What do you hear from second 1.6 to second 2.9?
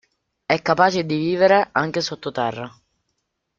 anche sottoterra.